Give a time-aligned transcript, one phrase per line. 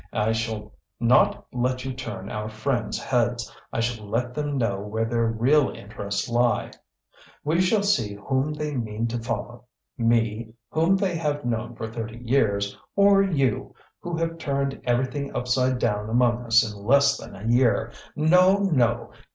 [0.13, 5.05] I shall not let you turn our friends' heads, I shall let them know where
[5.05, 6.71] their real interests lie.
[7.43, 9.65] We shall see whom they mean to follow
[9.99, 15.77] me, whom they have known for thirty years, or you, who have turned everything upside
[15.77, 17.93] down among us in less than a year.
[18.15, 19.11] No, no!